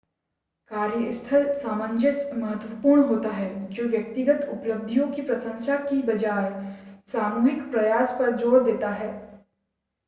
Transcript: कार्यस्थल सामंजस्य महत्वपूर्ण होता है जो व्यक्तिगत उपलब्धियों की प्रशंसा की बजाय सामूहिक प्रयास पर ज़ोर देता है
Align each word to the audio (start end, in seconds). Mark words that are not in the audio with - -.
कार्यस्थल 0.71 1.51
सामंजस्य 1.51 2.35
महत्वपूर्ण 2.35 3.03
होता 3.03 3.29
है 3.29 3.69
जो 3.69 3.85
व्यक्तिगत 3.85 4.47
उपलब्धियों 4.49 5.07
की 5.11 5.21
प्रशंसा 5.21 5.77
की 5.85 6.01
बजाय 6.03 6.49
सामूहिक 7.09 7.69
प्रयास 7.71 8.15
पर 8.19 8.35
ज़ोर 8.37 8.63
देता 8.63 8.89
है 8.93 9.11